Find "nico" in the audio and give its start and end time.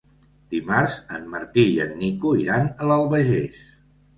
1.99-2.33